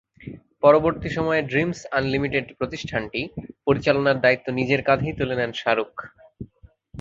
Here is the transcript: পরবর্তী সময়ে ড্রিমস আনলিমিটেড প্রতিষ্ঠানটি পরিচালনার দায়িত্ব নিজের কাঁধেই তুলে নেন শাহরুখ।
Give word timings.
পরবর্তী 0.63 1.09
সময়ে 1.17 1.41
ড্রিমস 1.43 1.79
আনলিমিটেড 1.97 2.45
প্রতিষ্ঠানটি 2.59 3.21
পরিচালনার 3.67 4.17
দায়িত্ব 4.23 4.47
নিজের 4.59 4.81
কাঁধেই 4.87 5.17
তুলে 5.19 5.35
নেন 5.39 5.51
শাহরুখ। 5.61 5.93